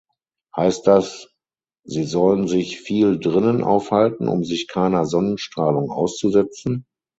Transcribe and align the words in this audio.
Heißt 0.57 0.87
das, 0.87 1.29
sie 1.85 2.05
sollen 2.05 2.47
sich 2.47 2.79
viel 2.79 3.19
drinnen 3.19 3.63
aufhalten, 3.63 4.29
um 4.29 4.43
sich 4.43 4.67
keiner 4.67 5.05
Sonnenstrahlung 5.05 5.91
auszusetzen? 5.91 6.87